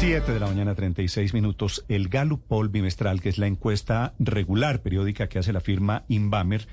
7 0.00 0.32
de 0.32 0.40
la 0.40 0.46
mañana, 0.46 0.74
36 0.74 1.34
minutos. 1.34 1.84
El 1.86 2.08
Gallup 2.08 2.42
Poll 2.48 2.70
bimestral, 2.70 3.20
que 3.20 3.28
es 3.28 3.36
la 3.36 3.46
encuesta 3.46 4.14
regular 4.18 4.80
periódica 4.80 5.28
que 5.28 5.38
hace 5.38 5.52
la 5.52 5.60
firma 5.60 6.04
Inbamer, 6.08 6.68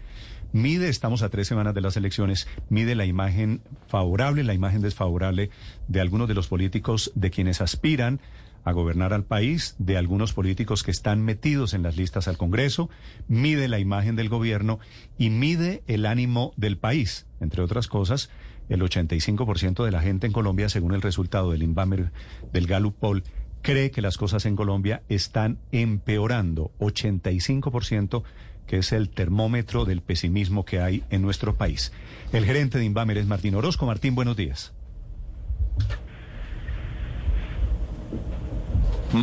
mide, 0.53 0.87
estamos 0.87 1.23
a 1.23 1.29
tres 1.29 1.45
semanas 1.45 1.75
de 1.75 1.81
las 1.81 1.97
elecciones, 1.97 2.47
mide 2.69 2.95
la 2.95 3.03
imagen 3.03 3.59
favorable, 3.89 4.45
la 4.45 4.53
imagen 4.53 4.81
desfavorable 4.81 5.49
de 5.89 5.99
algunos 5.99 6.29
de 6.29 6.35
los 6.35 6.47
políticos 6.47 7.11
de 7.15 7.29
quienes 7.29 7.59
aspiran 7.59 8.21
a 8.63 8.71
gobernar 8.71 9.11
al 9.11 9.25
país, 9.25 9.75
de 9.77 9.97
algunos 9.97 10.31
políticos 10.31 10.83
que 10.83 10.91
están 10.91 11.21
metidos 11.21 11.73
en 11.73 11.83
las 11.83 11.97
listas 11.97 12.29
al 12.29 12.37
Congreso, 12.37 12.89
mide 13.27 13.67
la 13.67 13.79
imagen 13.79 14.15
del 14.15 14.29
gobierno 14.29 14.79
y 15.17 15.31
mide 15.31 15.83
el 15.87 16.05
ánimo 16.05 16.53
del 16.55 16.77
país. 16.77 17.25
Entre 17.41 17.61
otras 17.61 17.89
cosas, 17.89 18.29
el 18.69 18.81
85% 18.81 19.83
de 19.83 19.91
la 19.91 20.01
gente 20.01 20.27
en 20.27 20.33
Colombia, 20.33 20.69
según 20.69 20.93
el 20.93 21.01
resultado 21.01 21.51
del 21.51 21.63
Inbamer 21.63 22.11
del 22.51 22.67
Gallup 22.67 22.95
Poll, 22.97 23.23
cree 23.61 23.91
que 23.91 24.01
las 24.01 24.17
cosas 24.17 24.45
en 24.45 24.55
Colombia 24.55 25.03
están 25.09 25.59
empeorando. 25.71 26.71
85% 26.79 28.23
que 28.67 28.77
es 28.77 28.91
el 28.91 29.09
termómetro 29.09 29.85
del 29.85 30.01
pesimismo 30.01 30.65
que 30.65 30.81
hay 30.81 31.03
en 31.09 31.21
nuestro 31.21 31.55
país. 31.55 31.93
El 32.33 32.45
gerente 32.45 32.77
de 32.77 32.85
Inbamer 32.85 33.17
es 33.17 33.25
Martín 33.25 33.55
Orozco. 33.55 33.85
Martín, 33.85 34.13
buenos 34.13 34.35
días. 34.35 34.73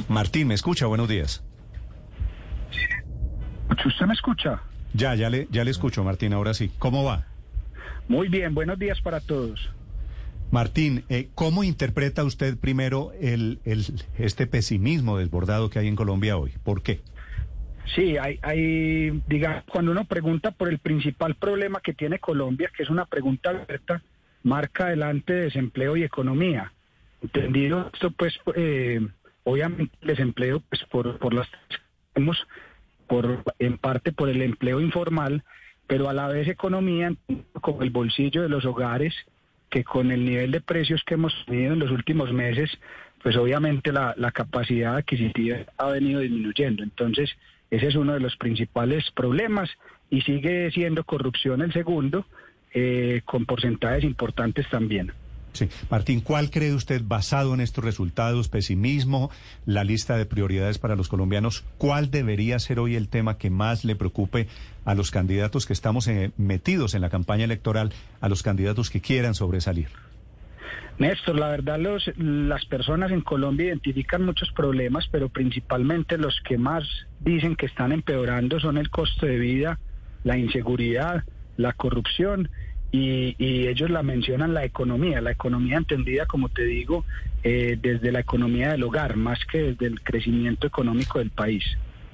Martín, 0.08 0.48
¿me 0.48 0.54
escucha? 0.54 0.86
Buenos 0.86 1.08
días. 1.08 1.44
¿Usted 3.84 4.06
me 4.06 4.14
escucha? 4.14 4.62
Ya, 4.94 5.14
ya 5.14 5.28
le, 5.28 5.46
ya 5.50 5.62
le 5.64 5.70
escucho, 5.70 6.02
Martín, 6.04 6.32
ahora 6.32 6.54
sí. 6.54 6.70
¿Cómo 6.78 7.04
va? 7.04 7.26
Muy 8.08 8.28
bien, 8.28 8.54
buenos 8.54 8.78
días 8.78 9.00
para 9.00 9.20
todos. 9.20 9.70
Martín, 10.50 11.04
eh, 11.08 11.30
¿cómo 11.34 11.64
interpreta 11.64 12.22
usted 12.22 12.56
primero 12.58 13.12
el, 13.20 13.60
el, 13.64 13.84
este 14.18 14.46
pesimismo 14.46 15.18
desbordado 15.18 15.70
que 15.70 15.78
hay 15.78 15.88
en 15.88 15.96
Colombia 15.96 16.36
hoy? 16.36 16.52
¿Por 16.62 16.82
qué? 16.82 17.00
Sí, 17.94 18.16
hay, 18.16 18.38
hay, 18.42 19.22
diga, 19.26 19.64
cuando 19.70 19.90
uno 19.90 20.04
pregunta 20.04 20.52
por 20.52 20.68
el 20.68 20.78
principal 20.78 21.34
problema 21.34 21.80
que 21.80 21.92
tiene 21.92 22.18
Colombia, 22.18 22.70
que 22.74 22.82
es 22.82 22.90
una 22.90 23.04
pregunta 23.06 23.50
abierta, 23.50 24.02
marca 24.42 24.86
adelante 24.86 25.32
desempleo 25.32 25.96
y 25.96 26.04
economía. 26.04 26.72
Entendido 27.22 27.90
esto, 27.92 28.10
pues, 28.10 28.34
eh, 28.54 29.00
obviamente 29.44 29.96
el 30.02 30.08
desempleo, 30.08 30.62
pues, 30.68 30.82
por, 30.90 31.18
por 31.18 31.34
las 31.34 31.48
por 33.08 33.42
en 33.58 33.76
parte 33.78 34.12
por 34.12 34.28
el 34.28 34.40
empleo 34.40 34.80
informal, 34.80 35.42
pero 35.86 36.08
a 36.08 36.12
la 36.12 36.28
vez 36.28 36.48
economía 36.48 37.14
con 37.60 37.82
el 37.82 37.90
bolsillo 37.90 38.42
de 38.42 38.48
los 38.48 38.64
hogares, 38.64 39.14
que 39.70 39.84
con 39.84 40.10
el 40.10 40.24
nivel 40.24 40.50
de 40.50 40.60
precios 40.60 41.02
que 41.04 41.14
hemos 41.14 41.32
tenido 41.46 41.72
en 41.72 41.80
los 41.80 41.90
últimos 41.90 42.32
meses, 42.32 42.70
pues 43.22 43.36
obviamente 43.36 43.90
la, 43.90 44.14
capacidad 44.32 44.96
adquisitiva 44.96 45.58
ha 45.78 45.90
venido 45.90 46.20
disminuyendo. 46.20 46.82
Entonces, 46.82 47.30
ese 47.70 47.88
es 47.88 47.96
uno 47.96 48.12
de 48.12 48.20
los 48.20 48.36
principales 48.36 49.10
problemas 49.12 49.70
y 50.10 50.20
sigue 50.20 50.70
siendo 50.70 51.04
corrupción 51.04 51.62
el 51.62 51.72
segundo, 51.72 52.26
eh, 52.72 53.22
con 53.24 53.46
porcentajes 53.46 54.04
importantes 54.04 54.68
también. 54.68 55.12
Sí. 55.54 55.68
Martín, 55.88 56.20
¿cuál 56.20 56.50
cree 56.50 56.74
usted, 56.74 57.00
basado 57.04 57.54
en 57.54 57.60
estos 57.60 57.84
resultados, 57.84 58.48
pesimismo, 58.48 59.30
la 59.66 59.84
lista 59.84 60.16
de 60.16 60.26
prioridades 60.26 60.78
para 60.78 60.96
los 60.96 61.08
colombianos, 61.08 61.64
cuál 61.78 62.10
debería 62.10 62.58
ser 62.58 62.80
hoy 62.80 62.96
el 62.96 63.08
tema 63.08 63.38
que 63.38 63.50
más 63.50 63.84
le 63.84 63.94
preocupe 63.94 64.48
a 64.84 64.94
los 64.94 65.12
candidatos 65.12 65.64
que 65.64 65.72
estamos 65.72 66.08
eh, 66.08 66.32
metidos 66.36 66.94
en 66.94 67.02
la 67.02 67.08
campaña 67.08 67.44
electoral, 67.44 67.92
a 68.20 68.28
los 68.28 68.42
candidatos 68.42 68.90
que 68.90 69.00
quieran 69.00 69.34
sobresalir? 69.34 69.88
Néstor, 70.98 71.36
la 71.36 71.48
verdad 71.48 71.78
los, 71.78 72.08
las 72.16 72.64
personas 72.66 73.10
en 73.10 73.20
Colombia 73.20 73.66
identifican 73.66 74.24
muchos 74.24 74.50
problemas, 74.52 75.08
pero 75.10 75.28
principalmente 75.28 76.18
los 76.18 76.40
que 76.46 76.58
más 76.58 76.84
dicen 77.20 77.56
que 77.56 77.66
están 77.66 77.92
empeorando 77.92 78.60
son 78.60 78.76
el 78.76 78.90
costo 78.90 79.26
de 79.26 79.38
vida, 79.38 79.78
la 80.24 80.36
inseguridad, 80.36 81.24
la 81.56 81.72
corrupción 81.72 82.48
y, 82.96 83.66
ellos 83.66 83.90
la 83.90 84.02
mencionan 84.02 84.54
la 84.54 84.64
economía, 84.64 85.20
la 85.20 85.32
economía 85.32 85.78
entendida, 85.78 86.26
como 86.26 86.48
te 86.48 86.64
digo, 86.64 87.04
eh, 87.42 87.76
desde 87.80 88.12
la 88.12 88.20
economía 88.20 88.70
del 88.70 88.84
hogar, 88.84 89.16
más 89.16 89.38
que 89.50 89.58
desde 89.58 89.86
el 89.86 90.00
crecimiento 90.02 90.66
económico 90.66 91.18
del 91.18 91.30
país. 91.30 91.64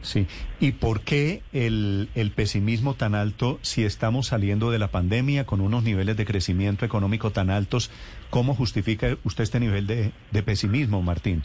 Sí, 0.01 0.27
¿y 0.61 0.73
por 0.73 1.03
qué 1.03 1.43
el, 1.53 2.09
el, 2.15 2.31
pesimismo 2.31 2.95
tan 2.95 3.15
alto 3.15 3.59
si 3.61 3.85
estamos 3.85 4.29
saliendo 4.29 4.71
de 4.71 4.79
la 4.79 4.89
pandemia 4.89 5.45
con 5.45 5.61
unos 5.61 5.83
niveles 5.83 6.17
de 6.17 6.25
crecimiento 6.25 6.87
económico 6.87 7.31
tan 7.31 7.51
altos? 7.51 7.91
¿Cómo 8.31 8.55
justifica 8.55 9.19
usted 9.25 9.45
este 9.45 9.61
nivel 9.61 9.87
de, 9.87 10.13
de 10.31 10.43
pesimismo, 10.43 11.03
Martín? 11.03 11.43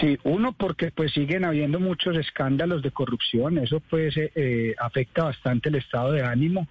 Sí, 0.00 0.18
uno 0.24 0.52
porque 0.52 0.90
pues 0.90 1.12
siguen 1.12 1.44
habiendo 1.44 1.78
muchos 1.78 2.16
escándalos 2.16 2.82
de 2.82 2.90
corrupción, 2.90 3.58
eso 3.58 3.78
pues 3.88 4.16
eh, 4.16 4.32
eh, 4.34 4.74
afecta 4.80 5.24
bastante 5.24 5.68
el 5.68 5.76
estado 5.76 6.10
de 6.10 6.24
ánimo. 6.24 6.66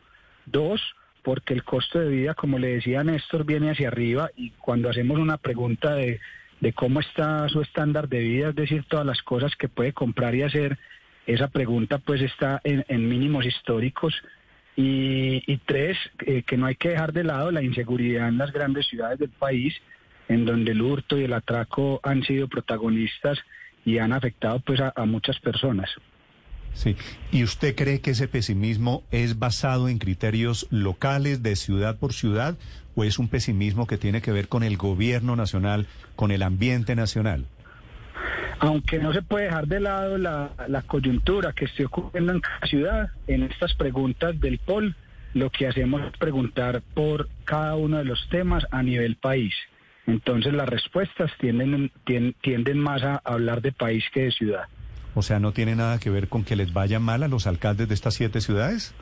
Dos, 0.45 0.81
porque 1.23 1.53
el 1.53 1.63
costo 1.63 1.99
de 1.99 2.09
vida, 2.09 2.33
como 2.33 2.59
le 2.59 2.75
decía 2.75 3.03
Néstor, 3.03 3.45
viene 3.45 3.71
hacia 3.71 3.87
arriba 3.87 4.29
y 4.35 4.51
cuando 4.51 4.89
hacemos 4.89 5.17
una 5.19 5.37
pregunta 5.37 5.95
de 5.95 6.19
de 6.63 6.71
cómo 6.71 7.01
está 7.01 7.49
su 7.49 7.59
estándar 7.59 8.07
de 8.07 8.19
vida, 8.19 8.49
es 8.49 8.55
decir, 8.55 8.85
todas 8.87 9.05
las 9.05 9.21
cosas 9.21 9.53
que 9.57 9.67
puede 9.67 9.91
comprar 9.91 10.33
y 10.33 10.43
hacer, 10.43 10.79
esa 11.27 11.49
pregunta 11.49 11.97
pues 11.97 12.21
está 12.21 12.61
en, 12.63 13.09
mínimos 13.09 13.45
históricos. 13.45 14.15
Y, 14.77 15.57
tres, 15.65 15.97
eh, 16.25 16.41
que 16.43 16.57
no 16.57 16.65
hay 16.65 16.75
que 16.75 16.89
dejar 16.89 17.11
de 17.11 17.25
lado 17.25 17.51
la 17.51 17.61
inseguridad 17.61 18.29
en 18.29 18.37
las 18.37 18.53
grandes 18.53 18.87
ciudades 18.87 19.19
del 19.19 19.29
país, 19.29 19.75
en 20.29 20.45
donde 20.45 20.71
el 20.71 20.81
hurto 20.81 21.17
y 21.17 21.25
el 21.25 21.33
atraco 21.33 21.99
han 22.01 22.23
sido 22.23 22.47
protagonistas 22.47 23.37
y 23.83 23.97
han 23.97 24.13
afectado 24.13 24.61
pues 24.61 24.79
a 24.79 25.05
muchas 25.05 25.37
personas. 25.41 25.89
Sí. 26.73 26.95
¿Y 27.31 27.43
usted 27.43 27.75
cree 27.75 28.01
que 28.01 28.11
ese 28.11 28.27
pesimismo 28.27 29.03
es 29.11 29.39
basado 29.39 29.89
en 29.89 29.99
criterios 29.99 30.67
locales 30.71 31.43
de 31.43 31.55
ciudad 31.55 31.97
por 31.97 32.13
ciudad 32.13 32.57
o 32.95 33.03
es 33.03 33.19
un 33.19 33.27
pesimismo 33.27 33.87
que 33.87 33.97
tiene 33.97 34.21
que 34.21 34.31
ver 34.31 34.47
con 34.47 34.63
el 34.63 34.77
gobierno 34.77 35.35
nacional, 35.35 35.87
con 36.15 36.31
el 36.31 36.43
ambiente 36.43 36.95
nacional? 36.95 37.45
Aunque 38.59 38.99
no 38.99 39.11
se 39.13 39.21
puede 39.21 39.45
dejar 39.45 39.67
de 39.67 39.79
lado 39.79 40.17
la, 40.17 40.83
coyuntura 40.87 41.53
que 41.53 41.65
esté 41.65 41.85
ocurriendo 41.85 42.31
en 42.31 42.39
cada 42.39 42.67
ciudad, 42.67 43.09
en 43.27 43.43
estas 43.43 43.73
preguntas 43.73 44.39
del 44.39 44.57
POL, 44.59 44.95
lo 45.33 45.49
que 45.49 45.67
hacemos 45.67 46.01
es 46.03 46.17
preguntar 46.17 46.81
por 46.93 47.27
cada 47.43 47.75
uno 47.75 47.97
de 47.97 48.05
los 48.05 48.27
temas 48.29 48.65
a 48.71 48.83
nivel 48.83 49.15
país. 49.15 49.53
Entonces 50.05 50.53
las 50.53 50.69
respuestas 50.69 51.31
tienden, 51.39 51.91
tienden 52.41 52.79
más 52.79 53.03
a 53.03 53.21
hablar 53.23 53.61
de 53.61 53.71
país 53.71 54.03
que 54.13 54.25
de 54.25 54.31
ciudad. 54.31 54.65
O 55.15 55.21
sea, 55.21 55.39
¿no 55.39 55.51
tiene 55.51 55.75
nada 55.75 55.99
que 55.99 56.09
ver 56.09 56.27
con 56.27 56.43
que 56.43 56.55
les 56.55 56.73
vaya 56.73 56.99
mal 56.99 57.23
a 57.23 57.27
los 57.27 57.47
alcaldes 57.47 57.87
de 57.87 57.93
estas 57.93 58.15
siete 58.15 58.41
ciudades? 58.41 58.93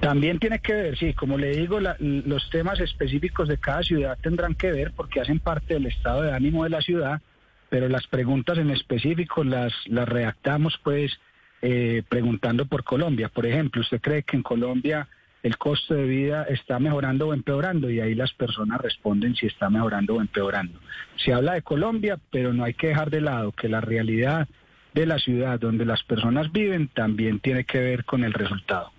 También 0.00 0.38
tiene 0.38 0.58
que 0.58 0.74
ver, 0.74 0.98
sí, 0.98 1.14
como 1.14 1.38
le 1.38 1.56
digo, 1.56 1.78
los 1.80 2.50
temas 2.50 2.80
específicos 2.80 3.48
de 3.48 3.58
cada 3.58 3.82
ciudad 3.82 4.18
tendrán 4.22 4.54
que 4.54 4.70
ver 4.70 4.92
porque 4.94 5.20
hacen 5.20 5.40
parte 5.40 5.74
del 5.74 5.86
estado 5.86 6.22
de 6.22 6.32
ánimo 6.32 6.64
de 6.64 6.70
la 6.70 6.82
ciudad, 6.82 7.22
pero 7.70 7.88
las 7.88 8.06
preguntas 8.06 8.58
en 8.58 8.70
específico 8.70 9.42
las, 9.42 9.72
las 9.86 10.08
redactamos 10.08 10.78
pues 10.84 11.18
eh, 11.62 12.02
preguntando 12.08 12.66
por 12.66 12.84
Colombia. 12.84 13.28
Por 13.30 13.46
ejemplo, 13.46 13.80
¿usted 13.80 14.00
cree 14.00 14.22
que 14.22 14.36
en 14.36 14.42
Colombia 14.42 15.08
el 15.42 15.56
costo 15.56 15.94
de 15.94 16.04
vida 16.04 16.44
está 16.44 16.78
mejorando 16.78 17.28
o 17.28 17.34
empeorando? 17.34 17.90
Y 17.90 18.00
ahí 18.00 18.14
las 18.14 18.32
personas 18.34 18.80
responden 18.80 19.34
si 19.34 19.46
está 19.46 19.70
mejorando 19.70 20.14
o 20.14 20.20
empeorando. 20.20 20.78
Se 21.16 21.32
habla 21.32 21.54
de 21.54 21.62
Colombia, 21.62 22.18
pero 22.30 22.52
no 22.52 22.64
hay 22.64 22.74
que 22.74 22.88
dejar 22.88 23.10
de 23.10 23.22
lado 23.22 23.52
que 23.52 23.68
la 23.68 23.80
realidad 23.80 24.46
de 24.96 25.06
la 25.06 25.18
ciudad 25.18 25.60
donde 25.60 25.84
las 25.84 26.02
personas 26.02 26.50
viven 26.50 26.88
también 26.88 27.38
tiene 27.38 27.64
que 27.64 27.78
ver 27.78 28.04
con 28.04 28.24
el 28.24 28.32
resultado. 28.32 28.90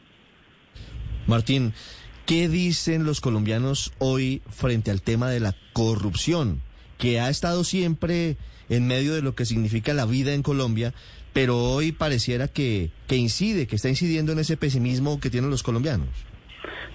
Martín, 1.25 1.73
¿qué 2.27 2.47
dicen 2.47 3.03
los 3.03 3.19
colombianos 3.19 3.91
hoy 3.97 4.43
frente 4.47 4.91
al 4.91 5.01
tema 5.01 5.29
de 5.29 5.39
la 5.39 5.55
corrupción, 5.73 6.61
que 6.99 7.19
ha 7.19 7.29
estado 7.29 7.63
siempre 7.63 8.37
en 8.69 8.85
medio 8.85 9.15
de 9.15 9.23
lo 9.23 9.33
que 9.33 9.45
significa 9.45 9.94
la 9.94 10.05
vida 10.05 10.33
en 10.33 10.44
Colombia, 10.44 10.94
pero 11.33 11.57
hoy 11.57 11.91
pareciera 11.91 12.47
que, 12.47 12.91
que 13.07 13.15
incide, 13.15 13.65
que 13.65 13.75
está 13.75 13.89
incidiendo 13.89 14.31
en 14.31 14.39
ese 14.39 14.55
pesimismo 14.55 15.19
que 15.19 15.31
tienen 15.31 15.50
los 15.50 15.63
colombianos? 15.63 16.09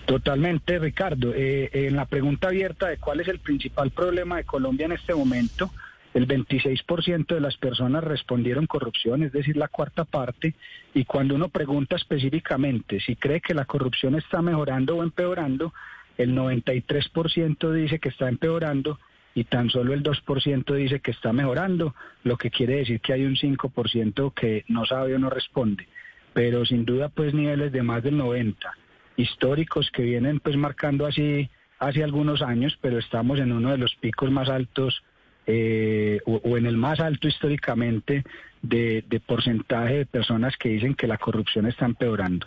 Totalmente, 0.07 0.79
Ricardo. 0.79 1.33
Eh, 1.35 1.71
en 1.73 1.97
la 1.97 2.07
pregunta 2.07 2.49
abierta 2.49 2.89
de 2.89 2.99
cuál 2.99 3.21
es 3.21 3.29
el 3.29 3.41
principal 3.41 3.91
problema 3.91 4.37
de 4.37 4.45
Colombia 4.45 4.87
en 4.87 4.93
este 4.93 5.15
momento, 5.15 5.73
el 6.15 6.29
26% 6.29 7.27
de 7.35 7.41
las 7.41 7.57
personas 7.57 8.05
respondieron 8.05 8.67
corrupción, 8.67 9.23
es 9.23 9.33
decir, 9.33 9.57
la 9.57 9.69
cuarta 9.69 10.05
parte, 10.05 10.55
y 10.95 11.05
cuando 11.05 11.35
uno 11.35 11.49
pregunta 11.49 11.97
específicamente 11.97 13.01
si 13.01 13.17
cree 13.17 13.41
que 13.41 13.55
la 13.55 13.65
corrupción 13.65 14.15
está 14.15 14.43
mejorando 14.43 14.97
o 14.97 15.03
empeorando, 15.03 15.73
el 16.19 16.35
93% 16.37 17.73
dice 17.73 17.99
que 17.99 18.11
está 18.11 18.29
empeorando 18.29 18.99
y 19.35 19.45
tan 19.45 19.71
solo 19.71 19.95
el 19.95 20.03
2% 20.03 20.75
dice 20.75 21.01
que 21.01 21.13
está 21.13 21.33
mejorando, 21.33 21.95
lo 22.23 22.37
que 22.37 22.51
quiere 22.51 22.77
decir 22.77 23.01
que 23.01 23.15
hay 23.15 23.25
un 23.25 23.37
5% 23.37 24.35
que 24.35 24.65
no 24.69 24.85
sabe 24.85 25.15
o 25.15 25.19
no 25.19 25.31
responde, 25.31 25.89
pero 26.35 26.67
sin 26.67 26.85
duda 26.85 27.09
pues 27.09 27.33
niveles 27.33 27.73
de 27.73 27.83
más 27.83 28.03
del 28.03 28.19
90, 28.19 28.71
históricos 29.17 29.91
que 29.91 30.03
vienen 30.03 30.41
pues 30.41 30.57
marcando 30.57 31.07
así 31.07 31.49
hace 31.79 32.05
algunos 32.05 32.43
años, 32.43 32.79
pero 32.83 32.99
estamos 32.99 33.39
en 33.39 33.53
uno 33.53 33.71
de 33.71 33.79
los 33.79 33.95
picos 33.97 34.31
más 34.31 34.51
altos 34.51 35.03
eh, 35.47 36.21
o, 36.27 36.57
en 36.57 36.67
el 36.67 36.77
más 36.77 37.01
alto 37.01 37.29
históricamente 37.29 38.25
de, 38.63 39.05
de 39.09 39.21
porcentaje 39.21 39.99
de 39.99 40.07
personas 40.07 40.55
que 40.57 40.69
dicen 40.69 40.95
que 40.95 41.07
la 41.07 41.19
corrupción 41.19 41.67
está 41.67 41.85
empeorando. 41.85 42.47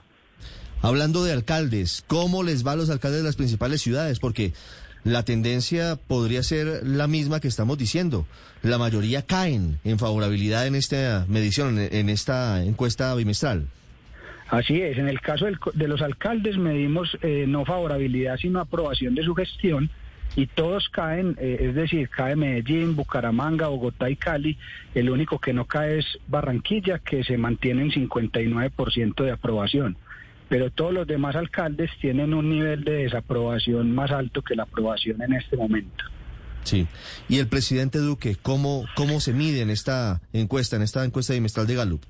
Hablando 0.82 1.24
de 1.24 1.34
alcaldes, 1.34 2.04
¿cómo 2.08 2.44
les 2.44 2.66
va 2.66 2.74
a 2.74 2.76
los 2.76 2.90
alcaldes 2.90 3.22
de 3.22 3.26
las 3.26 3.36
principales 3.36 3.82
ciudades? 3.82 4.20
Porque 4.20 4.54
la 5.04 5.24
tendencia 5.24 5.98
podría 6.08 6.42
ser 6.44 6.82
la 6.84 7.08
misma 7.08 7.40
que 7.40 7.48
estamos 7.48 7.78
diciendo. 7.78 8.26
La 8.64 8.78
mayoría 8.78 9.22
caen 9.22 9.80
en 9.84 10.00
favorabilidad 10.00 10.66
en 10.68 10.76
esta 10.76 11.26
medición, 11.28 11.78
en 11.80 12.10
esta 12.10 12.64
encuesta 12.64 13.14
bimestral. 13.16 13.68
Así 14.48 14.82
es, 14.82 14.98
en 14.98 15.08
el 15.08 15.22
caso 15.22 15.46
de 15.74 15.88
los 15.88 16.02
alcaldes 16.02 16.58
medimos 16.58 17.18
eh, 17.22 17.46
no 17.48 17.66
favorabilidad, 17.66 18.38
sino 18.38 18.60
aprobación 18.60 19.16
de 19.16 19.24
su 19.24 19.34
gestión 19.34 19.90
y 20.36 20.48
todos 20.48 20.90
caen, 20.90 21.38
eh, 21.40 21.58
es 21.62 21.76
decir, 21.76 22.10
cae 22.10 22.36
Medellín, 22.36 22.96
Bucaramanga, 22.96 23.68
Bogotá 23.68 24.10
y 24.10 24.16
Cali. 24.16 24.58
El 24.94 25.10
único 25.10 25.40
que 25.40 25.54
no 25.54 25.66
cae 25.66 26.00
es 26.00 26.06
Barranquilla, 26.28 27.00
que 27.00 27.24
se 27.24 27.38
mantiene 27.38 27.84
en 27.84 27.92
59% 27.92 29.24
de 29.24 29.32
aprobación. 29.32 29.98
Pero 30.50 30.70
todos 30.70 30.94
los 30.94 31.08
demás 31.08 31.36
alcaldes 31.36 31.90
tienen 32.02 32.34
un 32.34 32.50
nivel 32.50 32.84
de 32.84 33.04
desaprobación 33.04 33.96
más 33.96 34.12
alto 34.12 34.42
que 34.42 34.56
la 34.56 34.64
aprobación 34.64 35.22
en 35.22 35.34
este 35.34 35.56
momento. 35.58 36.04
Sí. 36.64 36.88
Y 37.30 37.38
el 37.38 37.48
presidente 37.48 38.00
Duque, 38.00 38.36
¿cómo, 38.42 38.86
cómo 38.96 39.20
se 39.20 39.34
mide 39.34 39.62
en 39.62 39.70
esta 39.70 40.22
encuesta, 40.34 40.76
en 40.76 40.82
esta 40.82 41.06
encuesta 41.06 41.34
bimestral 41.34 41.68
de 41.68 41.76
Gallup? 41.76 42.02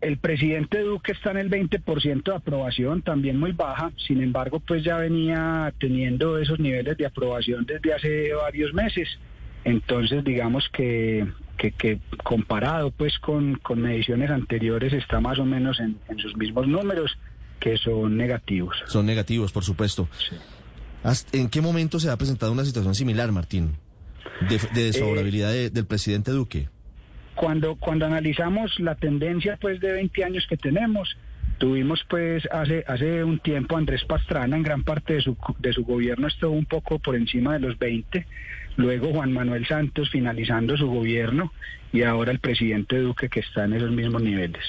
El 0.00 0.18
presidente 0.18 0.80
Duque 0.80 1.12
está 1.12 1.32
en 1.32 1.38
el 1.38 1.50
20% 1.50 2.22
de 2.22 2.34
aprobación, 2.34 3.02
también 3.02 3.38
muy 3.38 3.50
baja, 3.50 3.90
sin 4.06 4.22
embargo, 4.22 4.60
pues 4.60 4.84
ya 4.84 4.96
venía 4.96 5.72
teniendo 5.80 6.38
esos 6.38 6.60
niveles 6.60 6.96
de 6.96 7.06
aprobación 7.06 7.66
desde 7.66 7.92
hace 7.92 8.32
varios 8.32 8.72
meses. 8.72 9.08
Entonces, 9.64 10.22
digamos 10.22 10.68
que, 10.72 11.26
que, 11.56 11.98
comparado 12.22 12.92
pues 12.92 13.18
con, 13.18 13.56
con, 13.56 13.82
mediciones 13.82 14.30
anteriores 14.30 14.92
está 14.92 15.20
más 15.20 15.40
o 15.40 15.44
menos 15.44 15.80
en, 15.80 15.98
sus 16.18 16.36
mismos 16.36 16.68
números, 16.68 17.18
que 17.58 17.76
son 17.76 18.16
negativos. 18.16 18.76
Son 18.86 19.04
negativos, 19.04 19.50
por 19.50 19.64
supuesto. 19.64 20.08
¿En 21.32 21.48
qué 21.48 21.60
momento 21.60 21.98
se 21.98 22.08
ha 22.08 22.16
presentado 22.16 22.52
una 22.52 22.64
situación 22.64 22.94
similar, 22.94 23.32
Martín, 23.32 23.76
de, 24.48 24.60
desfavorabilidad 24.74 25.52
del 25.72 25.86
presidente 25.86 26.30
Duque? 26.30 26.68
Cuando, 27.38 27.76
cuando 27.76 28.04
analizamos 28.04 28.80
la 28.80 28.96
tendencia 28.96 29.56
pues 29.60 29.78
de 29.78 29.92
20 29.92 30.24
años 30.24 30.44
que 30.48 30.56
tenemos, 30.56 31.16
tuvimos 31.58 32.04
pues 32.10 32.48
hace, 32.50 32.82
hace 32.88 33.22
un 33.22 33.38
tiempo 33.38 33.76
Andrés 33.76 34.04
Pastrana 34.04 34.56
en 34.56 34.64
gran 34.64 34.82
parte 34.82 35.14
de 35.14 35.20
su, 35.20 35.36
de 35.60 35.72
su 35.72 35.84
gobierno 35.84 36.26
estuvo 36.26 36.50
un 36.50 36.64
poco 36.64 36.98
por 36.98 37.14
encima 37.14 37.52
de 37.52 37.60
los 37.60 37.78
20, 37.78 38.26
luego 38.76 39.12
Juan 39.12 39.32
Manuel 39.32 39.68
Santos 39.68 40.10
finalizando 40.10 40.76
su 40.76 40.88
gobierno 40.88 41.52
y 41.92 42.02
ahora 42.02 42.32
el 42.32 42.40
presidente 42.40 42.98
Duque 42.98 43.28
que 43.28 43.38
está 43.38 43.66
en 43.66 43.74
esos 43.74 43.92
mismos 43.92 44.20
niveles. 44.20 44.64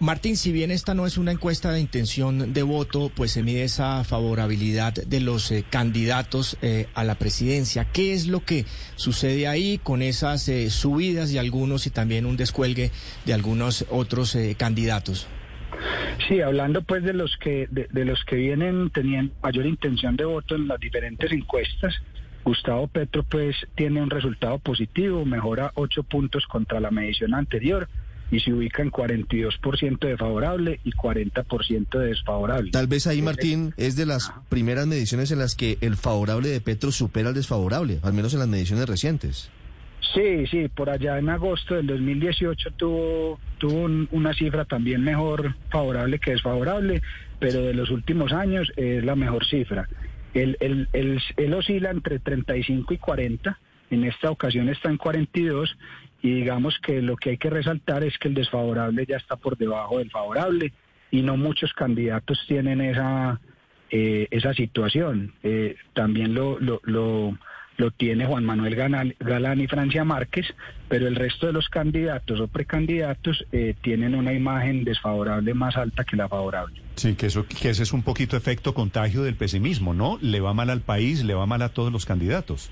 Martín, 0.00 0.38
si 0.38 0.50
bien 0.50 0.70
esta 0.70 0.94
no 0.94 1.04
es 1.04 1.18
una 1.18 1.30
encuesta 1.30 1.72
de 1.72 1.78
intención 1.78 2.54
de 2.54 2.62
voto, 2.62 3.12
pues 3.14 3.32
se 3.32 3.42
mide 3.42 3.64
esa 3.64 4.02
favorabilidad 4.02 4.94
de 4.94 5.20
los 5.20 5.50
eh, 5.52 5.62
candidatos 5.68 6.56
eh, 6.62 6.86
a 6.94 7.04
la 7.04 7.16
presidencia. 7.16 7.84
¿Qué 7.84 8.14
es 8.14 8.26
lo 8.26 8.40
que 8.40 8.64
sucede 8.96 9.46
ahí 9.46 9.76
con 9.76 10.00
esas 10.00 10.48
eh, 10.48 10.70
subidas 10.70 11.30
de 11.30 11.38
algunos 11.38 11.86
y 11.86 11.90
también 11.90 12.24
un 12.24 12.38
descuelgue 12.38 12.90
de 13.26 13.34
algunos 13.34 13.84
otros 13.90 14.38
candidatos? 14.56 15.28
Sí, 16.26 16.40
hablando 16.40 16.80
pues 16.80 17.02
de 17.04 17.12
los 17.12 17.36
que 17.36 17.68
de, 17.70 18.04
los 18.06 18.24
que 18.24 18.36
vienen 18.36 18.88
teniendo 18.88 19.34
mayor 19.42 19.66
intención 19.66 20.16
de 20.16 20.24
voto 20.24 20.54
en 20.54 20.66
las 20.66 20.80
diferentes 20.80 21.30
encuestas, 21.30 21.94
Gustavo 22.42 22.88
Petro 22.88 23.22
pues 23.22 23.54
tiene 23.74 24.00
un 24.00 24.08
resultado 24.08 24.58
positivo, 24.60 25.26
mejora 25.26 25.72
ocho 25.74 26.04
puntos 26.04 26.46
contra 26.46 26.80
la 26.80 26.90
medición 26.90 27.34
anterior 27.34 27.86
y 28.30 28.40
se 28.40 28.52
ubica 28.52 28.82
en 28.82 28.90
42% 28.90 29.98
de 29.98 30.16
favorable 30.16 30.80
y 30.84 30.92
40% 30.92 31.98
de 31.98 32.06
desfavorable. 32.06 32.70
Tal 32.70 32.86
vez 32.86 33.06
ahí, 33.06 33.22
Martín, 33.22 33.74
es 33.76 33.96
de 33.96 34.06
las 34.06 34.32
primeras 34.48 34.86
mediciones 34.86 35.30
en 35.30 35.38
las 35.38 35.54
que 35.54 35.78
el 35.80 35.96
favorable 35.96 36.48
de 36.48 36.60
Petro 36.60 36.92
supera 36.92 37.28
al 37.28 37.34
desfavorable, 37.34 37.98
al 38.02 38.12
menos 38.12 38.32
en 38.32 38.40
las 38.40 38.48
mediciones 38.48 38.88
recientes. 38.88 39.50
Sí, 40.14 40.46
sí, 40.46 40.68
por 40.68 40.90
allá 40.90 41.18
en 41.18 41.28
agosto 41.28 41.74
del 41.74 41.86
2018 41.86 42.72
tuvo, 42.72 43.38
tuvo 43.58 44.06
una 44.10 44.34
cifra 44.34 44.64
también 44.64 45.04
mejor 45.04 45.54
favorable 45.70 46.18
que 46.18 46.32
desfavorable, 46.32 47.02
pero 47.38 47.62
de 47.62 47.74
los 47.74 47.90
últimos 47.90 48.32
años 48.32 48.72
es 48.76 49.04
la 49.04 49.14
mejor 49.14 49.46
cifra. 49.46 49.88
Él, 50.34 50.56
él, 50.60 50.88
él 50.92 51.54
oscila 51.54 51.90
entre 51.90 52.18
35 52.18 52.94
y 52.94 52.98
40, 52.98 53.58
en 53.90 54.04
esta 54.04 54.30
ocasión 54.30 54.68
está 54.68 54.88
en 54.88 54.96
42 54.96 55.76
y 56.22 56.34
digamos 56.34 56.78
que 56.78 57.00
lo 57.00 57.16
que 57.16 57.30
hay 57.30 57.38
que 57.38 57.50
resaltar 57.50 58.04
es 58.04 58.18
que 58.18 58.28
el 58.28 58.34
desfavorable 58.34 59.06
ya 59.06 59.16
está 59.16 59.36
por 59.36 59.56
debajo 59.56 59.98
del 59.98 60.10
favorable 60.10 60.72
y 61.10 61.22
no 61.22 61.36
muchos 61.36 61.72
candidatos 61.72 62.44
tienen 62.46 62.80
esa 62.80 63.40
eh, 63.90 64.28
esa 64.30 64.54
situación. 64.54 65.34
Eh, 65.42 65.74
también 65.94 66.32
lo, 66.32 66.60
lo, 66.60 66.80
lo, 66.84 67.36
lo, 67.76 67.90
tiene 67.90 68.24
Juan 68.24 68.44
Manuel 68.44 68.76
Galán, 68.76 69.60
y 69.60 69.66
Francia 69.66 70.04
Márquez, 70.04 70.46
pero 70.88 71.08
el 71.08 71.16
resto 71.16 71.48
de 71.48 71.52
los 71.52 71.68
candidatos 71.68 72.38
o 72.38 72.46
precandidatos 72.46 73.44
eh, 73.50 73.74
tienen 73.82 74.14
una 74.14 74.32
imagen 74.32 74.84
desfavorable 74.84 75.54
más 75.54 75.76
alta 75.76 76.04
que 76.04 76.16
la 76.16 76.28
favorable. 76.28 76.80
Sí, 76.94 77.16
que, 77.16 77.26
eso, 77.26 77.46
que 77.46 77.70
ese 77.70 77.82
es 77.82 77.92
un 77.92 78.04
poquito 78.04 78.36
efecto 78.36 78.74
contagio 78.74 79.24
del 79.24 79.34
pesimismo, 79.34 79.92
¿no? 79.92 80.18
Le 80.22 80.38
va 80.38 80.54
mal 80.54 80.70
al 80.70 80.82
país, 80.82 81.24
le 81.24 81.34
va 81.34 81.46
mal 81.46 81.62
a 81.62 81.70
todos 81.70 81.90
los 81.90 82.06
candidatos. 82.06 82.70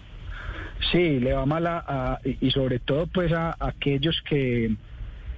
Sí, 0.92 1.20
le 1.20 1.32
va 1.32 1.44
mal 1.44 1.66
a, 1.66 2.20
y 2.24 2.50
sobre 2.50 2.78
todo 2.78 3.06
pues 3.06 3.32
a, 3.32 3.56
aquellos 3.58 4.22
que, 4.28 4.76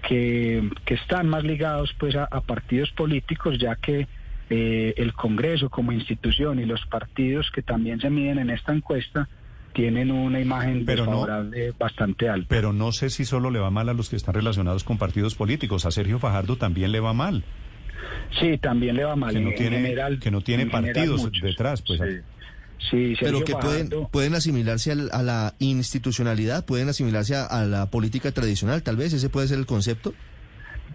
que, 0.07 0.69
están 0.87 1.29
más 1.29 1.45
ligados 1.45 1.95
pues 1.99 2.15
a, 2.15 2.29
partidos 2.43 2.91
políticos, 2.93 3.59
ya 3.59 3.77
que 3.77 4.07
eh, 4.51 4.95
el 4.97 5.13
Congreso 5.15 5.71
como 5.71 5.93
institución 5.93 6.61
y 6.61 6.67
los 6.67 6.85
partidos 6.87 7.51
que 7.51 7.63
también 7.63 8.01
se 8.01 8.11
miden 8.11 8.39
en 8.39 8.51
esta 8.51 8.73
encuesta 8.73 9.29
tienen 9.73 10.11
una 10.11 10.41
imagen 10.41 10.85
desfavorable 10.85 11.73
bastante 11.79 12.29
alta. 12.29 12.47
Pero 12.49 12.73
no 12.73 12.93
sé 12.93 13.09
si 13.09 13.25
solo 13.25 13.51
le 13.51 13.61
va 13.61 13.71
mal 13.71 13.89
a 13.89 13.95
los 13.95 14.11
que 14.11 14.17
están 14.17 14.35
relacionados 14.35 14.85
con 14.85 14.99
partidos 14.99 15.37
políticos. 15.37 15.87
A 15.87 15.91
Sergio 15.91 16.19
Fajardo 16.19 16.57
también 16.57 16.91
le 16.91 17.01
va 17.01 17.13
mal. 17.13 17.45
Sí, 18.41 18.59
también 18.59 18.97
le 18.97 19.05
va 19.05 19.15
mal. 19.15 19.33
Que 19.33 19.41
no 19.41 19.51
tiene, 19.53 20.19
que 20.21 20.31
no 20.31 20.41
tiene 20.41 20.67
partidos 20.67 21.31
detrás. 21.41 21.83
pues. 21.83 22.01
Sí, 22.01 22.19
Pero 22.91 23.45
que 23.45 23.55
pueden, 23.55 23.91
pueden 24.11 24.35
asimilarse 24.35 24.93
a 24.93 25.23
la 25.23 25.55
institucionalidad, 25.59 26.65
pueden 26.65 26.89
asimilarse 26.89 27.37
a, 27.37 27.65
la 27.65 27.91
política 27.91 28.33
tradicional, 28.33 28.83
tal 28.83 28.97
vez, 28.97 29.13
ese 29.13 29.29
puede 29.29 29.49
ser 29.49 29.59
el 29.59 29.67
concepto. 29.67 30.15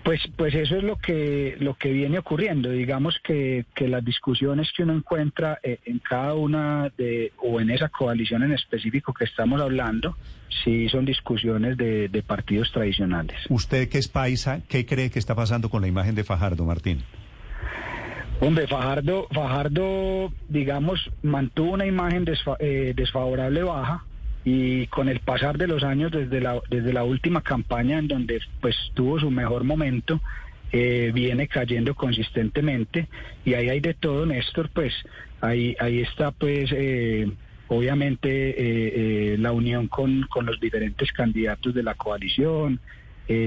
Pues, 0.04 0.22
pues 0.36 0.54
eso 0.54 0.75
es 0.75 0.84
lo 0.84 0.98
que, 0.98 1.56
lo 1.60 1.74
que 1.75 1.92
viene 1.92 2.20
ocurriendo. 2.20 2.70
Digamos 2.70 3.18
que, 3.24 3.65
que 3.74 3.88
las 3.88 4.06
discusiones 4.06 4.70
que 4.75 4.84
uno 4.84 4.94
encuentra 4.94 5.60
eh, 5.63 5.80
en 5.86 5.98
cada 5.98 6.36
una 6.36 6.92
de, 6.96 7.34
o 7.38 7.60
en 7.60 7.72
esa 7.72 7.89
coalición 7.89 8.44
en 8.44 8.51
específico 8.51 9.13
que 9.13 9.24
estamos 9.24 9.60
hablando, 9.60 10.15
sí 10.63 10.89
son 10.89 11.06
discusiones 11.06 11.75
de, 11.77 12.08
de 12.10 12.22
partidos 12.22 12.72
tradicionales. 12.72 13.36
¿Usted 13.50 13.89
que 13.89 13.98
es 13.98 14.08
paisa, 14.08 14.62
qué 14.68 14.86
cree 14.86 15.10
que 15.10 15.18
está 15.18 15.34
pasando 15.34 15.70
con 15.70 15.82
la 15.82 15.88
imagen 15.88 16.13
de 16.13 16.24
Fajardo, 16.24 16.65
Martín? 16.65 17.04
Hombre, 18.42 18.68
Fajardo, 18.68 19.27
Fajardo, 19.32 20.32
digamos, 20.50 21.10
mantuvo 21.24 21.72
una 21.72 21.86
imagen 21.86 22.25
eh, 22.60 22.94
desfavorable 22.96 23.63
baja 23.63 24.04
y 24.44 24.88
con 24.88 25.08
el 25.08 25.22
pasar 25.22 25.58
de 25.58 25.68
los 25.68 25.84
años 25.84 26.12
desde 26.12 26.42
la, 26.42 26.60
desde 26.70 26.92
la 26.92 27.04
última 27.04 27.42
campaña 27.42 27.98
en 27.98 28.08
donde 28.08 28.42
pues 28.60 28.75
tuvo 28.94 29.20
su 29.20 29.32
mejor 29.32 29.63
momento, 29.63 30.20
eh, 30.74 31.12
viene 31.13 31.48
cayendo 31.48 31.96
consistentemente 31.96 33.08
y 33.46 33.54
ahí 33.54 33.70
hay 33.70 33.80
de 33.80 33.94
todo, 33.94 34.25
Néstor, 34.25 34.70
pues 34.70 34.94
ahí, 35.39 35.75
ahí 35.80 36.01
está 36.01 36.32
pues 36.32 36.72
eh, 36.74 37.32
obviamente 37.70 39.38
la 39.39 39.54
unión 39.54 39.88
con, 39.88 40.24
con 40.24 40.46
los 40.46 40.60
diferentes 40.60 41.12
candidatos 41.13 41.74
de 41.74 41.84
la 41.84 41.96
coalición, 41.96 42.82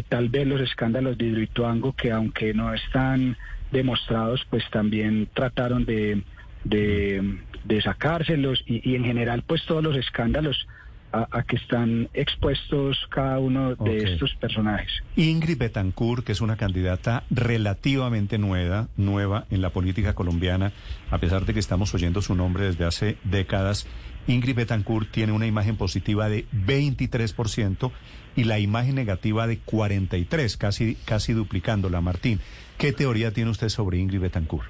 tal 0.08 0.28
vez 0.28 0.47
los 0.47 0.61
escándalos 0.61 1.16
de 1.18 1.26
Hidroituango 1.26 1.92
que 1.92 2.11
aunque 2.11 2.52
no 2.54 2.73
están 2.75 3.37
demostrados, 3.70 4.47
pues 4.50 4.64
también 4.70 5.28
trataron 5.35 5.85
de, 5.85 6.23
de, 6.64 7.82
sacárselos 7.82 8.62
y, 8.66 8.94
en 8.94 9.04
general 9.04 9.42
pues 9.47 9.64
todos 9.66 9.82
los 9.82 9.97
escándalos 9.97 10.66
a, 11.11 11.42
que 11.44 11.56
están 11.56 12.11
expuestos 12.12 12.99
cada 13.08 13.38
uno 13.38 13.75
de 13.76 14.12
estos 14.12 14.35
personajes. 14.35 14.90
Ingrid 15.16 15.56
Betancourt, 15.56 16.23
que 16.23 16.32
es 16.32 16.42
una 16.42 16.56
candidata 16.56 17.25
relativamente 17.30 18.37
nueva, 18.37 18.88
nueva 18.99 19.47
en 19.50 19.62
la 19.62 19.70
política 19.70 20.14
colombiana, 20.14 20.73
a 21.11 21.16
pesar 21.18 21.47
de 21.47 21.54
que 21.54 21.61
estamos 21.61 21.94
oyendo 21.94 22.20
su 22.20 22.35
nombre 22.35 22.64
desde 22.64 22.85
hace 22.85 23.16
décadas, 23.25 23.87
Ingrid 24.28 24.54
Betancourt 24.54 25.11
tiene 25.11 25.32
una 25.32 25.47
imagen 25.47 25.76
positiva 25.76 26.28
de 26.28 26.44
23% 26.52 27.90
y 28.37 28.44
la 28.44 28.58
imagen 28.58 28.94
negativa 28.94 29.47
de 29.47 29.58
43, 29.58 30.56
casi, 30.56 30.94
casi 31.04 31.32
duplicándola, 31.32 32.00
Martín. 32.00 32.40
¿Qué 32.76 32.92
teoría 32.92 33.32
tiene 33.32 33.50
usted 33.50 33.70
sobre 33.70 33.99
Ingrid 33.99 34.20
Betancourt? 34.20 34.68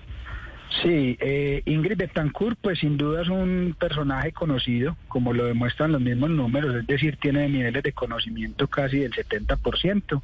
Sí, 0.82 1.16
eh, 1.20 1.62
Ingrid 1.64 1.96
Betancourt, 1.96 2.56
pues 2.60 2.78
sin 2.78 2.96
duda 2.96 3.22
es 3.22 3.28
un 3.28 3.74
personaje 3.78 4.32
conocido, 4.32 4.96
como 5.08 5.32
lo 5.32 5.46
demuestran 5.46 5.92
los 5.92 6.00
mismos 6.00 6.30
números, 6.30 6.74
es 6.76 6.86
decir, 6.86 7.16
tiene 7.20 7.48
niveles 7.48 7.82
de 7.82 7.92
conocimiento 7.92 8.68
casi 8.68 9.00
del 9.00 9.12
70%, 9.12 10.22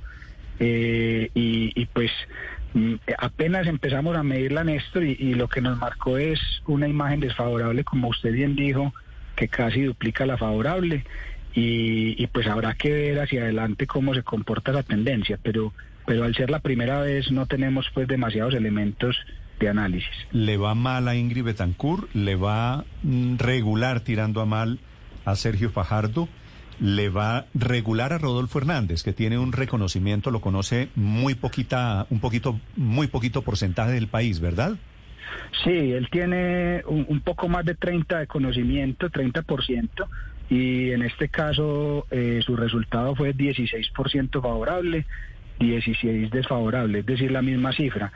eh, 0.61 1.31
y, 1.35 1.73
y, 1.75 1.87
pues 1.87 2.13
mm, 2.75 2.95
apenas 3.19 3.67
empezamos 3.67 4.17
a 4.17 4.23
medirla, 4.23 4.63
Néstor, 4.63 5.03
y, 5.03 5.17
y 5.19 5.35
lo 5.35 5.49
que 5.49 5.61
nos 5.61 5.77
marcó 5.79 6.19
es 6.19 6.39
una 6.67 6.87
imagen 6.87 7.21
desfavorable, 7.21 7.83
como 7.83 8.09
usted 8.09 8.33
bien 8.33 8.55
dijo, 8.55 8.93
que 9.37 9.49
casi 9.49 9.83
duplica 9.83 10.27
la 10.27 10.39
favorable, 10.39 11.05
y, 11.55 12.23
y 12.23 12.27
pues 12.27 12.47
habrá 12.47 12.75
que 12.75 12.91
ver 12.91 13.21
hacia 13.21 13.43
adelante 13.43 13.87
cómo 13.87 14.15
se 14.15 14.23
comporta 14.23 14.73
la 14.73 14.83
tendencia, 14.83 15.39
pero, 15.43 15.73
pero 16.07 16.25
al 16.25 16.35
ser 16.35 16.51
la 16.51 16.59
primera 16.59 17.01
vez 17.01 17.31
no 17.31 17.47
tenemos 17.47 17.87
pues 17.95 18.09
demasiados 18.09 18.55
elementos 18.55 19.17
de 19.61 19.69
análisis. 19.69 20.11
¿Le 20.33 20.57
va 20.57 20.75
mal 20.75 21.07
a 21.09 21.15
Ingrid 21.15 21.45
Betancourt? 21.45 22.13
¿Le 22.15 22.35
va 22.35 22.85
mm, 23.03 23.37
regular 23.39 24.01
tirando 24.01 24.41
a 24.41 24.47
mal 24.47 24.81
a 25.25 25.37
Sergio 25.37 25.71
Fajardo? 25.71 26.29
¿Le 26.81 27.09
va 27.09 27.47
regular 27.55 28.13
a 28.13 28.19
Rodolfo 28.19 28.59
Hernández, 28.59 29.05
que 29.05 29.13
tiene 29.13 29.39
un 29.39 29.53
reconocimiento, 29.53 30.33
lo 30.33 30.41
conoce 30.41 30.89
muy 30.97 31.35
poquita, 31.35 32.07
un 32.11 32.19
poquito, 32.19 32.59
muy 32.75 33.07
poquito 33.07 33.43
porcentaje 33.43 33.93
del 33.93 34.09
país, 34.09 34.41
¿verdad? 34.41 34.77
Sí, 35.63 35.93
él 35.93 36.09
tiene 36.11 36.83
un, 36.87 37.21
poco 37.21 37.49
más 37.49 37.65
de 37.65 37.75
30 37.75 38.19
de 38.21 38.27
conocimiento, 38.27 39.11
30%, 39.11 40.07
y 40.51 40.91
en 40.91 41.03
este 41.03 41.29
caso 41.29 42.07
eh, 42.11 42.41
su 42.45 42.57
resultado 42.57 43.15
fue 43.15 43.35
16% 43.35 44.43
favorable 44.43 45.07
16 45.59 46.31
desfavorable, 46.31 47.01
es 47.01 47.07
decir, 47.07 47.31
la 47.31 47.43
misma 47.43 47.73
cifra. 47.73 48.13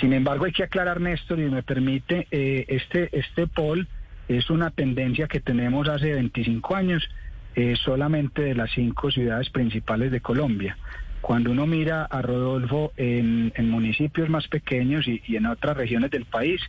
Sin 0.00 0.12
embargo, 0.12 0.44
hay 0.44 0.52
que 0.52 0.64
aclarar, 0.64 1.00
Néstor, 1.00 1.40
y 1.40 1.44
me 1.44 1.62
permite, 1.62 2.26
eh, 2.30 2.66
este, 2.68 3.08
este 3.18 3.46
poll 3.46 3.88
es 4.28 4.50
una 4.50 4.70
tendencia 4.70 5.26
que 5.26 5.40
tenemos 5.40 5.88
hace 5.88 6.12
25 6.12 6.76
años 6.76 7.08
eh, 7.54 7.74
solamente 7.76 8.42
de 8.42 8.54
las 8.54 8.70
cinco 8.72 9.10
ciudades 9.10 9.50
principales 9.50 10.10
de 10.10 10.20
Colombia. 10.20 10.76
Cuando 11.22 11.50
uno 11.50 11.66
mira 11.66 12.04
a 12.04 12.20
Rodolfo 12.20 12.92
en, 12.98 13.52
en 13.56 13.70
municipios 13.70 14.28
más 14.28 14.46
pequeños 14.48 15.08
y, 15.08 15.22
y 15.26 15.36
en 15.36 15.46
otras 15.46 15.76
regiones 15.76 16.10
del 16.10 16.26
país, 16.26 16.60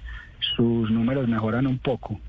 sus 0.56 0.90
números 0.90 1.28
mejoran 1.28 1.68
un 1.68 1.80
poco 1.80 2.20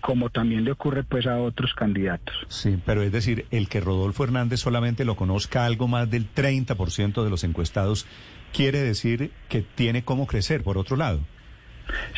como 0.00 0.30
también 0.30 0.64
le 0.64 0.72
ocurre 0.72 1.04
pues 1.04 1.26
a 1.26 1.38
otros 1.38 1.74
candidatos. 1.74 2.34
Sí, 2.48 2.78
pero 2.84 3.02
es 3.02 3.12
decir, 3.12 3.46
el 3.50 3.68
que 3.68 3.80
Rodolfo 3.80 4.24
Hernández 4.24 4.60
solamente 4.60 5.04
lo 5.04 5.16
conozca 5.16 5.64
algo 5.64 5.88
más 5.88 6.10
del 6.10 6.32
30% 6.32 7.24
de 7.24 7.30
los 7.30 7.44
encuestados, 7.44 8.06
quiere 8.52 8.80
decir 8.80 9.30
que 9.48 9.62
tiene 9.62 10.02
cómo 10.02 10.26
crecer, 10.26 10.62
por 10.62 10.78
otro 10.78 10.96
lado. 10.96 11.20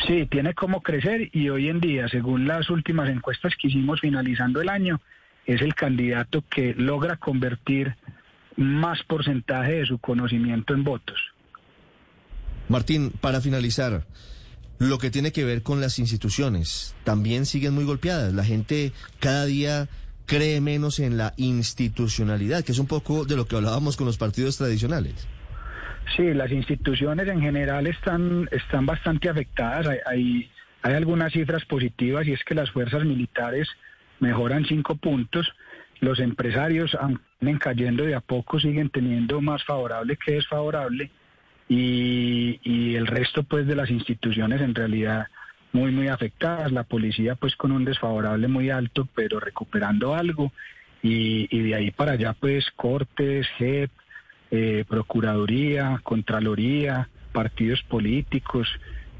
Sí, 0.05 0.27
tiene 0.29 0.53
cómo 0.53 0.81
crecer 0.81 1.29
y 1.31 1.49
hoy 1.49 1.69
en 1.69 1.79
día, 1.79 2.07
según 2.07 2.47
las 2.47 2.69
últimas 2.69 3.09
encuestas 3.09 3.53
que 3.55 3.69
hicimos 3.69 4.01
finalizando 4.01 4.61
el 4.61 4.69
año, 4.69 5.01
es 5.45 5.61
el 5.61 5.73
candidato 5.73 6.43
que 6.49 6.75
logra 6.75 7.17
convertir 7.17 7.95
más 8.55 9.03
porcentaje 9.03 9.73
de 9.73 9.85
su 9.85 9.97
conocimiento 9.97 10.73
en 10.73 10.83
votos. 10.83 11.19
Martín, 12.69 13.11
para 13.21 13.41
finalizar, 13.41 14.05
lo 14.79 14.97
que 14.97 15.11
tiene 15.11 15.31
que 15.31 15.43
ver 15.43 15.63
con 15.63 15.81
las 15.81 15.99
instituciones 15.99 16.95
también 17.03 17.45
siguen 17.45 17.73
muy 17.73 17.85
golpeadas. 17.85 18.33
La 18.33 18.43
gente 18.43 18.91
cada 19.19 19.45
día 19.45 19.87
cree 20.25 20.61
menos 20.61 20.99
en 20.99 21.17
la 21.17 21.33
institucionalidad, 21.37 22.63
que 22.63 22.71
es 22.71 22.79
un 22.79 22.87
poco 22.87 23.25
de 23.25 23.35
lo 23.35 23.45
que 23.45 23.55
hablábamos 23.55 23.97
con 23.97 24.07
los 24.07 24.17
partidos 24.17 24.57
tradicionales. 24.57 25.27
Sí, 26.15 26.33
las 26.33 26.51
instituciones 26.51 27.27
en 27.27 27.41
general 27.41 27.87
están, 27.87 28.47
están 28.51 28.85
bastante 28.85 29.29
afectadas. 29.29 29.87
Hay, 29.87 29.97
hay, 30.05 30.51
hay 30.81 30.93
algunas 30.93 31.31
cifras 31.33 31.65
positivas 31.65 32.27
y 32.27 32.33
es 32.33 32.43
que 32.43 32.55
las 32.55 32.71
fuerzas 32.71 33.03
militares 33.05 33.67
mejoran 34.19 34.65
cinco 34.65 34.95
puntos. 34.95 35.47
Los 36.01 36.19
empresarios, 36.19 36.95
aunque 36.99 37.23
cayendo 37.59 38.03
de 38.03 38.15
a 38.15 38.21
poco, 38.21 38.59
siguen 38.59 38.89
teniendo 38.89 39.41
más 39.41 39.63
favorable 39.63 40.17
que 40.17 40.33
desfavorable. 40.33 41.11
Y, 41.69 42.95
el 42.95 43.07
resto 43.07 43.43
pues 43.43 43.65
de 43.65 43.75
las 43.75 43.89
instituciones 43.89 44.61
en 44.61 44.75
realidad 44.75 45.27
muy 45.71 45.91
muy 45.91 46.07
afectadas, 46.07 46.71
la 46.71 46.83
policía 46.83 47.35
pues 47.35 47.55
con 47.55 47.71
un 47.71 47.83
desfavorable 47.83 48.47
muy 48.47 48.69
alto 48.69 49.07
pero 49.15 49.39
recuperando 49.39 50.13
algo. 50.13 50.51
Y, 51.01 51.47
y 51.55 51.61
de 51.61 51.75
ahí 51.75 51.91
para 51.91 52.13
allá 52.13 52.33
pues 52.33 52.69
Cortes, 52.75 53.47
JEP, 53.57 53.89
eh, 54.51 54.85
Procuraduría, 54.87 55.99
Contraloría, 56.03 57.09
partidos 57.31 57.81
políticos, 57.81 58.69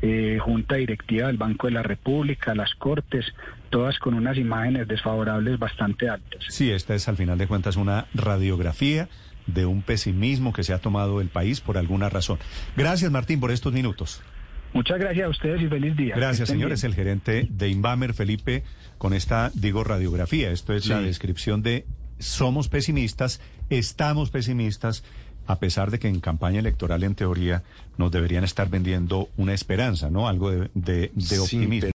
eh, 0.06 0.38
Junta 0.38 0.76
Directiva 0.76 1.28
del 1.28 1.38
Banco 1.38 1.68
de 1.68 1.74
la 1.74 1.82
República, 1.82 2.54
las 2.54 2.76
Cortes, 2.76 3.26
todas 3.70 3.98
con 4.00 4.16
unas 4.16 4.38
imágenes 4.38 4.86
desfavorables 4.86 5.58
bastante 5.58 6.10
altas. 6.10 6.44
Sí, 6.50 6.70
esta 6.72 6.94
es 6.94 7.08
al 7.08 7.16
final 7.16 7.38
de 7.38 7.48
cuentas 7.48 7.78
una 7.78 8.08
radiografía 8.14 9.08
de 9.48 9.66
un 9.66 9.82
pesimismo 9.82 10.52
que 10.52 10.66
se 10.66 10.74
ha 10.74 10.80
tomado 10.80 11.22
el 11.22 11.30
país 11.30 11.62
por 11.62 11.78
alguna 11.78 12.10
razón. 12.10 12.38
Gracias, 12.76 13.10
Martín, 13.12 13.40
por 13.40 13.52
estos 13.52 13.72
minutos. 13.72 14.22
Muchas 14.74 15.00
gracias 15.00 15.26
a 15.26 15.30
ustedes 15.30 15.62
y 15.62 15.68
feliz 15.68 15.96
día. 15.96 16.16
Gracias, 16.18 16.50
señores. 16.50 16.84
El 16.84 16.96
gerente 16.96 17.48
de 17.50 17.70
Inbamer, 17.70 18.14
Felipe, 18.14 18.64
con 18.98 19.14
esta, 19.14 19.52
digo, 19.54 19.86
radiografía. 19.86 20.52
Esto 20.52 20.74
es 20.74 20.84
sí. 20.84 20.90
la 20.90 21.00
descripción 21.00 21.64
de 21.64 21.86
somos 22.20 22.68
pesimistas, 22.68 23.40
estamos 23.70 24.32
pesimistas, 24.32 25.04
a 25.46 25.60
pesar 25.60 25.92
de 25.92 26.00
que 26.00 26.08
en 26.08 26.20
campaña 26.20 26.60
electoral, 26.60 27.04
en 27.04 27.16
teoría, 27.16 27.64
nos 27.98 28.12
deberían 28.12 28.44
estar 28.44 28.70
vendiendo 28.70 29.30
una 29.38 29.54
esperanza, 29.54 30.10
¿no? 30.10 30.28
Algo 30.28 30.52
de, 30.52 30.70
de, 30.74 31.12
de 31.14 31.40
optimismo. 31.40 31.82
Sí, 31.82 31.92